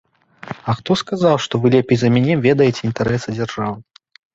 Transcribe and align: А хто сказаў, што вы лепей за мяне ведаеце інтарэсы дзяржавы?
А 0.73 0.75
хто 0.79 0.91
сказаў, 1.01 1.39
што 1.47 1.53
вы 1.67 1.75
лепей 1.77 2.03
за 2.07 2.13
мяне 2.19 2.41
ведаеце 2.49 2.81
інтарэсы 2.91 3.41
дзяржавы? 3.41 3.83